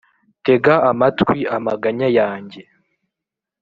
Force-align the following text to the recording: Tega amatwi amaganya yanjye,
Tega 0.45 0.75
amatwi 0.91 1.39
amaganya 1.57 2.07
yanjye, 2.19 2.61